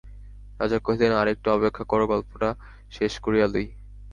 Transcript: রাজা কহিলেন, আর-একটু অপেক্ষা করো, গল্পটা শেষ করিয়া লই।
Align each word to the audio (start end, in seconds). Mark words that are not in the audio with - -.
রাজা 0.59 0.77
কহিলেন, 0.79 1.11
আর-একটু 1.13 1.47
অপেক্ষা 1.51 1.83
করো, 1.83 2.05
গল্পটা 2.07 2.49
শেষ 2.91 3.13
করিয়া 3.19 3.47
লই। 3.47 3.67